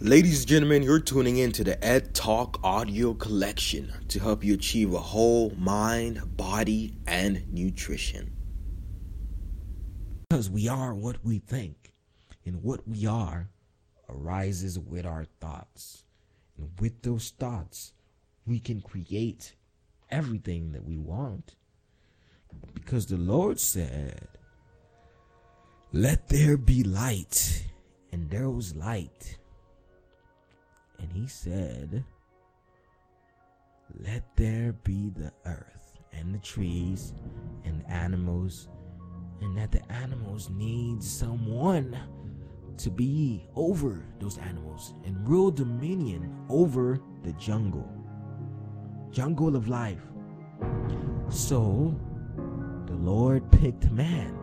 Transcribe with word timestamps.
Ladies 0.00 0.40
and 0.40 0.48
gentlemen, 0.48 0.82
you're 0.82 1.00
tuning 1.00 1.38
in 1.38 1.52
to 1.52 1.64
the 1.64 1.82
Ed 1.82 2.14
Talk 2.14 2.60
audio 2.62 3.14
collection 3.14 3.90
to 4.08 4.20
help 4.20 4.44
you 4.44 4.52
achieve 4.52 4.92
a 4.92 4.98
whole 4.98 5.54
mind, 5.56 6.36
body, 6.36 6.98
and 7.06 7.50
nutrition. 7.50 8.30
Because 10.28 10.50
we 10.50 10.68
are 10.68 10.94
what 10.94 11.24
we 11.24 11.38
think, 11.38 11.94
and 12.44 12.62
what 12.62 12.86
we 12.86 13.06
are 13.06 13.48
arises 14.10 14.78
with 14.78 15.06
our 15.06 15.24
thoughts. 15.40 16.04
And 16.58 16.68
with 16.78 17.00
those 17.00 17.30
thoughts, 17.30 17.94
we 18.46 18.60
can 18.60 18.82
create 18.82 19.54
everything 20.10 20.72
that 20.72 20.84
we 20.84 20.98
want. 20.98 21.54
Because 22.74 23.06
the 23.06 23.16
Lord 23.16 23.58
said, 23.58 24.28
Let 25.90 26.28
there 26.28 26.58
be 26.58 26.84
light, 26.84 27.64
and 28.12 28.28
there 28.28 28.50
was 28.50 28.76
light 28.76 29.38
and 31.06 31.22
he 31.22 31.28
said, 31.28 32.04
Let 34.00 34.24
there 34.36 34.72
be 34.84 35.10
the 35.10 35.32
earth 35.44 35.92
and 36.12 36.34
the 36.34 36.38
trees 36.38 37.12
and 37.64 37.84
animals, 37.88 38.68
and 39.40 39.56
that 39.56 39.70
the 39.70 39.92
animals 39.92 40.50
need 40.50 41.02
someone 41.02 41.96
to 42.78 42.90
be 42.90 43.46
over 43.54 44.04
those 44.20 44.38
animals 44.38 44.94
and 45.04 45.28
rule 45.28 45.50
dominion 45.50 46.34
over 46.48 47.00
the 47.22 47.32
jungle. 47.34 47.88
Jungle 49.10 49.54
of 49.56 49.68
life. 49.68 50.02
So 51.28 51.94
the 52.86 52.94
Lord 52.94 53.50
picked 53.52 53.90
man 53.90 54.36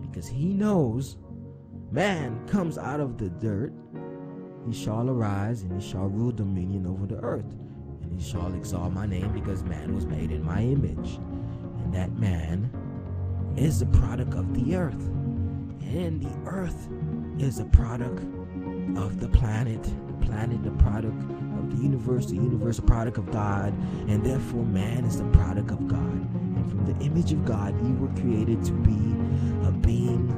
because 0.00 0.26
he 0.26 0.52
knows 0.52 1.16
man 1.90 2.46
comes 2.48 2.78
out 2.78 3.00
of 3.00 3.16
the 3.16 3.30
dirt 3.30 3.72
he 4.66 4.72
shall 4.72 5.08
arise 5.10 5.62
and 5.62 5.80
he 5.80 5.88
shall 5.88 6.06
rule 6.06 6.32
dominion 6.32 6.86
over 6.86 7.06
the 7.06 7.20
earth. 7.20 7.50
And 8.02 8.20
he 8.20 8.22
shall 8.22 8.54
exalt 8.54 8.92
my 8.92 9.06
name 9.06 9.32
because 9.32 9.62
man 9.64 9.94
was 9.94 10.06
made 10.06 10.30
in 10.30 10.44
my 10.44 10.62
image. 10.62 11.18
And 11.84 11.92
that 11.94 12.12
man 12.18 12.70
is 13.56 13.82
a 13.82 13.86
product 13.86 14.34
of 14.34 14.54
the 14.54 14.76
earth. 14.76 15.08
And 15.82 16.22
the 16.22 16.50
earth 16.50 16.88
is 17.38 17.58
a 17.58 17.64
product 17.66 18.22
of 18.96 19.20
the 19.20 19.28
planet. 19.28 19.82
The 19.82 20.26
planet, 20.26 20.62
the 20.62 20.70
product 20.72 21.20
of 21.58 21.76
the 21.76 21.82
universe, 21.82 22.26
the 22.26 22.36
universe, 22.36 22.78
a 22.78 22.82
product 22.82 23.18
of 23.18 23.30
God. 23.30 23.74
And 24.08 24.24
therefore, 24.24 24.64
man 24.64 25.04
is 25.04 25.18
the 25.18 25.28
product 25.30 25.70
of 25.70 25.88
God. 25.88 25.98
And 25.98 26.70
from 26.70 26.86
the 26.86 27.04
image 27.04 27.32
of 27.32 27.44
God, 27.44 27.74
you 27.86 27.94
were 27.94 28.20
created 28.20 28.64
to 28.64 28.72
be 28.72 29.12
a 29.66 29.72
being 29.72 30.31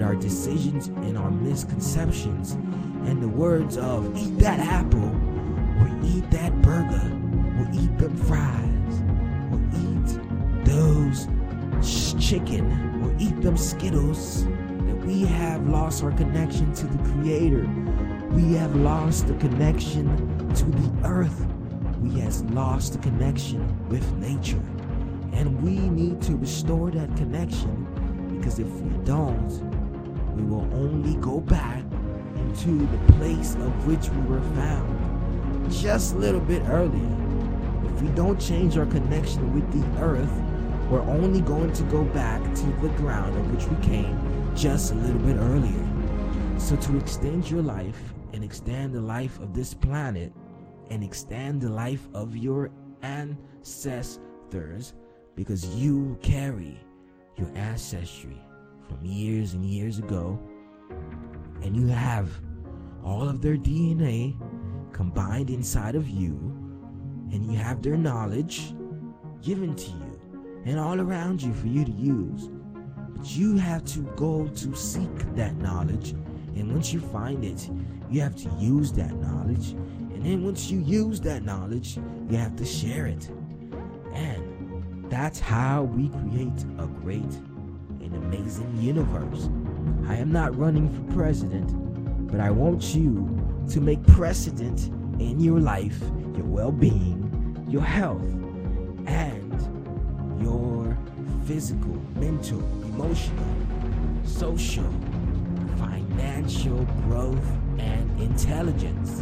with 0.00 0.08
our 0.08 0.14
decisions 0.14 0.88
and 0.88 1.18
our 1.18 1.30
misconceptions. 1.30 2.52
And 3.06 3.22
the 3.22 3.28
words 3.28 3.76
of 3.76 4.16
eat 4.16 4.38
that 4.38 4.58
apple 4.58 5.10
or 5.78 5.90
eat 6.04 6.30
that 6.30 6.60
burger 6.62 7.12
or 7.58 7.68
eat 7.74 7.98
them 7.98 8.16
fries 8.16 9.02
or 9.52 9.60
eat 9.76 10.64
those 10.64 11.28
chicken 12.18 12.64
or 13.04 13.14
eat 13.18 13.40
them 13.42 13.56
skittles 13.56 14.44
that 14.44 14.96
we 15.04 15.24
have 15.24 15.66
lost 15.68 16.02
our 16.02 16.12
connection 16.12 16.72
to 16.74 16.86
the 16.86 17.10
creator. 17.12 17.68
We 18.30 18.54
have 18.54 18.74
lost 18.76 19.26
the 19.26 19.34
connection 19.34 20.06
to 20.54 20.64
the 20.64 21.08
earth. 21.08 21.46
We 22.00 22.20
have 22.20 22.40
lost 22.52 22.94
the 22.94 22.98
connection 23.00 23.88
with 23.88 24.10
nature. 24.14 24.62
And 25.32 25.60
we 25.62 25.72
need 25.72 26.22
to 26.22 26.36
restore 26.36 26.90
that 26.90 27.14
connection 27.16 27.86
because 28.38 28.58
if 28.58 28.68
we 28.68 29.04
don't 29.04 29.69
we 30.34 30.42
will 30.42 30.68
only 30.74 31.14
go 31.16 31.40
back 31.40 31.82
into 32.36 32.86
the 32.86 32.98
place 33.14 33.54
of 33.56 33.86
which 33.86 34.08
we 34.08 34.20
were 34.22 34.42
found 34.54 35.70
just 35.70 36.14
a 36.14 36.18
little 36.18 36.40
bit 36.40 36.62
earlier. 36.68 37.16
If 37.84 38.02
we 38.02 38.08
don't 38.10 38.40
change 38.40 38.76
our 38.76 38.86
connection 38.86 39.54
with 39.54 39.70
the 39.72 39.84
earth, 40.00 40.32
we're 40.90 41.02
only 41.02 41.40
going 41.40 41.72
to 41.72 41.82
go 41.84 42.02
back 42.04 42.42
to 42.42 42.66
the 42.82 42.88
ground 42.96 43.36
of 43.36 43.52
which 43.52 43.66
we 43.66 43.76
came 43.86 44.18
just 44.56 44.92
a 44.92 44.94
little 44.96 45.20
bit 45.20 45.36
earlier. 45.36 45.86
So, 46.58 46.76
to 46.76 46.98
extend 46.98 47.48
your 47.50 47.62
life 47.62 48.00
and 48.32 48.42
extend 48.42 48.92
the 48.94 49.00
life 49.00 49.38
of 49.40 49.54
this 49.54 49.72
planet 49.72 50.32
and 50.90 51.04
extend 51.04 51.60
the 51.60 51.70
life 51.70 52.08
of 52.14 52.36
your 52.36 52.70
ancestors, 53.02 54.94
because 55.36 55.64
you 55.76 56.18
carry 56.22 56.80
your 57.36 57.48
ancestry 57.54 58.42
from 58.90 59.04
years 59.04 59.54
and 59.54 59.64
years 59.64 59.98
ago, 59.98 60.38
and 61.62 61.76
you 61.76 61.86
have 61.86 62.28
all 63.04 63.28
of 63.28 63.40
their 63.40 63.56
DNA 63.56 64.36
combined 64.92 65.48
inside 65.48 65.94
of 65.94 66.08
you, 66.08 66.32
and 67.32 67.46
you 67.50 67.56
have 67.56 67.80
their 67.82 67.96
knowledge 67.96 68.74
given 69.40 69.74
to 69.76 69.90
you 69.90 70.20
and 70.66 70.78
all 70.78 71.00
around 71.00 71.40
you 71.40 71.54
for 71.54 71.68
you 71.68 71.84
to 71.84 71.92
use. 71.92 72.50
But 73.16 73.36
you 73.36 73.56
have 73.56 73.84
to 73.86 74.00
go 74.16 74.48
to 74.48 74.74
seek 74.74 75.34
that 75.36 75.56
knowledge, 75.56 76.10
and 76.10 76.72
once 76.72 76.92
you 76.92 77.00
find 77.00 77.44
it, 77.44 77.70
you 78.10 78.20
have 78.20 78.36
to 78.36 78.50
use 78.58 78.92
that 78.92 79.14
knowledge. 79.14 79.70
And 80.12 80.26
then 80.26 80.44
once 80.44 80.70
you 80.70 80.80
use 80.80 81.20
that 81.22 81.44
knowledge, 81.44 81.98
you 82.28 82.36
have 82.36 82.56
to 82.56 82.64
share 82.64 83.06
it. 83.06 83.30
And 84.12 85.08
that's 85.10 85.40
how 85.40 85.84
we 85.84 86.08
create 86.08 86.64
a 86.78 86.86
great 86.86 87.32
an 88.12 88.24
amazing 88.24 88.76
universe. 88.80 89.48
I 90.08 90.16
am 90.16 90.32
not 90.32 90.56
running 90.56 90.88
for 90.88 91.14
president, 91.14 91.70
but 92.30 92.40
I 92.40 92.50
want 92.50 92.94
you 92.94 93.28
to 93.70 93.80
make 93.80 94.04
precedent 94.06 94.86
in 95.20 95.38
your 95.40 95.60
life, 95.60 96.00
your 96.36 96.46
well 96.46 96.72
being, 96.72 97.66
your 97.68 97.82
health, 97.82 98.22
and 99.06 100.42
your 100.42 100.96
physical, 101.44 102.00
mental, 102.16 102.60
emotional, 102.84 103.44
social, 104.24 104.90
financial 105.76 106.84
growth 107.06 107.44
and 107.78 108.20
intelligence. 108.20 109.20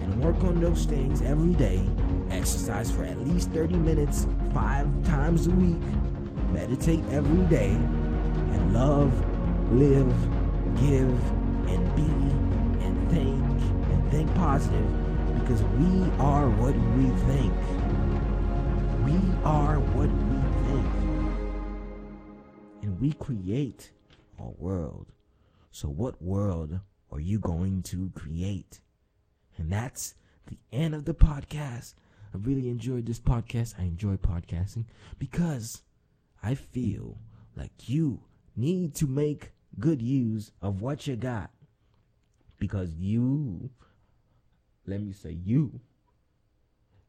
And 0.00 0.22
work 0.22 0.42
on 0.44 0.60
those 0.60 0.84
things 0.84 1.22
every 1.22 1.54
day. 1.54 1.84
Exercise 2.30 2.90
for 2.90 3.04
at 3.04 3.18
least 3.26 3.50
30 3.50 3.76
minutes, 3.76 4.26
five 4.52 4.86
times 5.04 5.46
a 5.46 5.50
week. 5.50 5.82
Meditate 6.52 7.04
every 7.10 7.44
day 7.46 7.76
love, 8.76 9.12
live, 9.72 10.14
give, 10.80 11.32
and 11.68 11.96
be, 11.96 12.02
and 12.84 13.10
think, 13.10 13.42
and 13.90 14.10
think 14.10 14.34
positive 14.34 15.40
because 15.40 15.62
we 15.62 16.10
are 16.18 16.48
what 16.50 16.74
we 16.96 17.08
think. 17.26 17.54
We 19.04 19.16
are 19.44 19.78
what 19.78 20.10
we 20.10 20.38
think. 20.66 20.86
And 22.82 23.00
we 23.00 23.12
create 23.12 23.92
our 24.38 24.52
world. 24.58 25.12
So, 25.70 25.88
what 25.88 26.20
world 26.20 26.80
are 27.10 27.20
you 27.20 27.38
going 27.38 27.82
to 27.84 28.10
create? 28.14 28.80
And 29.56 29.72
that's 29.72 30.14
the 30.46 30.58
end 30.72 30.94
of 30.94 31.04
the 31.04 31.14
podcast. 31.14 31.94
I 32.34 32.38
really 32.38 32.68
enjoyed 32.68 33.06
this 33.06 33.20
podcast. 33.20 33.74
I 33.78 33.82
enjoy 33.82 34.16
podcasting 34.16 34.84
because 35.18 35.82
I 36.42 36.54
feel 36.54 37.18
like 37.56 37.88
you 37.88 38.22
need 38.56 38.94
to 38.96 39.06
make 39.06 39.52
good 39.78 40.00
use 40.02 40.52
of 40.62 40.80
what 40.80 41.06
you 41.06 41.16
got. 41.16 41.50
Because 42.58 42.94
you 42.94 43.70
let 44.86 45.00
me 45.00 45.12
say 45.12 45.30
you 45.30 45.80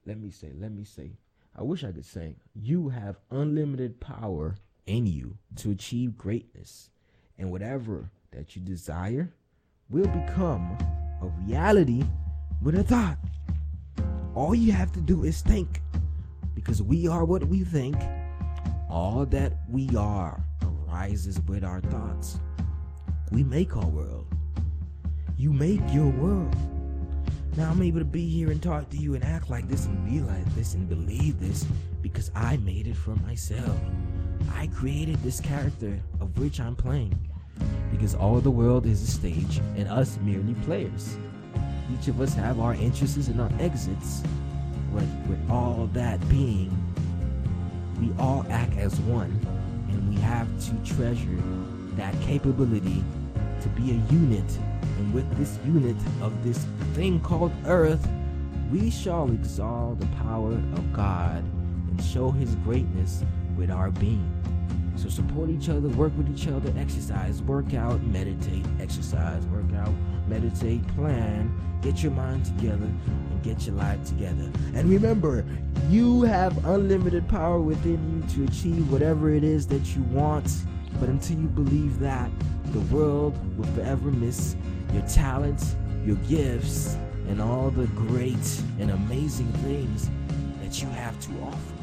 let 0.06 0.20
me 0.20 0.32
say 0.32 0.52
let 0.58 0.72
me 0.72 0.84
say 0.84 1.12
i 1.56 1.62
wish 1.62 1.84
i 1.84 1.92
could 1.92 2.04
say 2.04 2.36
you 2.56 2.90
have 2.90 3.20
unlimited 3.30 4.00
power 4.00 4.56
in 4.88 5.06
you 5.06 5.38
to 5.58 5.72
achieve 5.72 6.18
greatness. 6.18 6.90
And 7.38 7.52
whatever 7.52 8.10
that 8.32 8.56
you 8.56 8.62
desire 8.62 9.32
will 9.90 10.08
become 10.08 10.76
a 11.22 11.28
reality 11.46 12.04
with 12.64 12.76
a 12.76 12.84
thought. 12.84 13.18
All 14.34 14.56
you 14.56 14.72
have 14.72 14.92
to 14.94 15.02
do 15.02 15.24
is 15.24 15.42
think. 15.42 15.82
Because 16.56 16.82
we 16.82 17.08
are 17.08 17.26
what 17.26 17.44
we 17.46 17.64
think. 17.64 17.96
All 18.90 19.26
that 19.28 19.54
we 19.70 19.90
are 19.96 20.44
arises 20.88 21.40
with 21.48 21.64
our 21.64 21.82
thoughts. 21.82 22.40
We 23.32 23.44
make 23.44 23.76
our 23.76 23.88
world. 23.88 24.28
You 25.38 25.54
make 25.54 25.82
your 25.92 26.10
world. 26.10 26.56
Now 27.56 27.72
I'm 27.72 27.82
able 27.82 28.00
to 28.00 28.06
be 28.06 28.28
here 28.28 28.52
and 28.52 28.62
talk 28.62 28.90
to 28.92 28.98
you 28.98 29.16
and 29.16 29.24
act 29.24 29.50
like 29.50 29.68
this 29.68 29.86
and 29.86 30.06
be 30.10 30.22
like 30.22 30.46
this 30.56 30.76
and 30.76 30.88
believe 30.88 31.40
this 31.40 31.66
because 32.02 32.32
I 32.36 32.58
made 32.58 32.88
it 32.88 32.96
for 32.96 33.16
myself. 33.16 33.80
I 34.54 34.68
created 34.68 35.18
this 35.24 35.40
character 35.40 36.00
of 36.22 36.38
which 36.38 36.60
I'm 36.60 36.76
playing 36.76 37.18
because 37.92 38.14
all 38.14 38.40
the 38.40 38.52
world 38.52 38.86
is 38.86 39.02
a 39.02 39.08
stage 39.08 39.60
and 39.76 39.88
us 39.88 40.18
merely 40.22 40.54
players. 40.66 41.18
Each 41.94 42.08
of 42.08 42.22
us 42.22 42.34
have 42.36 42.60
our 42.60 42.74
entrances 42.74 43.28
and 43.28 43.42
our 43.42 43.52
exits, 43.60 44.22
but 44.94 45.06
with 45.28 45.50
all 45.50 45.90
that 45.94 46.28
being, 46.30 46.72
we 48.00 48.12
all 48.20 48.46
act 48.50 48.78
as 48.78 49.00
one 49.02 49.47
to 50.68 50.96
treasure 50.96 51.44
that 51.96 52.14
capability 52.22 53.04
to 53.62 53.70
be 53.70 53.92
a 53.92 54.14
unit 54.14 54.60
And 54.98 55.14
with 55.14 55.30
this 55.38 55.60
unit 55.66 55.96
of 56.22 56.44
this 56.44 56.66
thing 56.94 57.20
called 57.20 57.52
earth, 57.66 58.06
we 58.72 58.90
shall 58.90 59.30
exalt 59.32 60.00
the 60.00 60.08
power 60.24 60.52
of 60.52 60.94
God 60.94 61.44
and 61.90 62.04
show 62.04 62.32
his 62.32 62.56
greatness 62.56 63.24
with 63.56 63.70
our 63.70 63.92
being. 63.92 64.34
So 64.96 65.10
support 65.10 65.50
each 65.50 65.70
other, 65.70 65.88
work 65.90 66.12
with 66.18 66.30
each 66.30 66.48
other, 66.48 66.74
exercise, 66.78 67.42
work 67.44 67.76
out, 67.76 68.02
meditate, 68.04 68.66
exercise, 68.82 69.46
work 69.48 69.72
out, 69.76 69.94
meditate, 70.28 70.86
plan, 70.96 71.54
get 71.84 72.02
your 72.02 72.12
mind 72.14 72.46
together, 72.46 72.86
and 72.86 73.44
get 73.44 73.68
your 73.68 73.76
life 73.76 74.04
together. 74.04 74.52
And 74.74 74.90
remember, 74.90 75.46
you 75.90 76.24
have 76.24 76.66
unlimited 76.66 77.28
power 77.30 77.62
within 77.62 78.22
you 78.22 78.30
to 78.36 78.52
achieve 78.52 78.92
whatever 78.92 79.30
it 79.30 79.44
is 79.44 79.66
that 79.68 79.96
you 79.96 80.02
want. 80.04 80.52
But 81.00 81.10
until 81.10 81.38
you 81.38 81.48
believe 81.48 82.00
that, 82.00 82.30
the 82.72 82.80
world 82.96 83.36
will 83.58 83.68
forever 83.68 84.12
miss 84.12 84.56
your 84.94 85.04
talents, 85.04 85.76
your 86.06 86.18
gifts, 86.28 86.98
and 87.30 87.42
all 87.42 87.70
the 87.70 87.88
great 87.88 88.62
and 88.80 88.92
amazing 88.92 89.52
things 89.64 90.10
that 90.62 90.82
you 90.82 90.90
have 90.90 91.18
to 91.22 91.32
offer. 91.44 91.74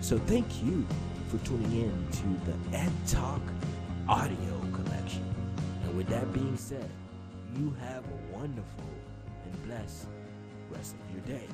So 0.00 0.18
thank 0.18 0.46
you 0.62 0.86
for 1.28 1.38
tuning 1.46 1.82
in 1.82 2.08
to 2.12 2.50
the 2.50 2.78
Ed 2.78 2.92
Talk 3.06 3.42
audio 4.08 4.60
collection. 4.72 5.24
And 5.84 5.96
with 5.96 6.08
that 6.08 6.32
being 6.32 6.56
said, 6.56 6.88
you 7.58 7.74
have 7.80 8.04
a 8.04 8.36
wonderful 8.36 8.84
and 9.44 9.64
blessed 9.66 10.06
rest 10.70 10.94
of 10.94 11.14
your 11.14 11.38
day. 11.38 11.46